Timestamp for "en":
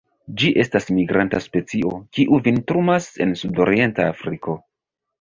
3.27-3.39